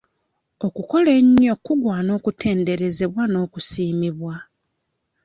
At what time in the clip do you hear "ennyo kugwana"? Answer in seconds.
1.19-2.09